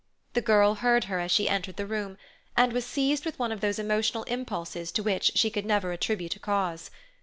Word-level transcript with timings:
The 0.33 0.41
girl 0.41 0.73
heard 0.73 1.03
her 1.03 1.19
as 1.19 1.29
she 1.29 1.47
entered 1.47 1.75
the 1.77 1.85
room, 1.85 2.17
and 2.57 2.73
was 2.73 2.87
seized 2.87 3.23
with 3.23 3.37
one 3.37 3.51
of 3.51 3.61
those 3.61 3.77
emotional 3.77 4.23
impulses 4.23 4.91
to 4.93 5.03
which 5.03 5.33
she 5.35 5.51
could 5.51 5.63
never 5.67 5.91
attribute 5.91 6.35
a 6.35 6.39
cause. 6.39 6.89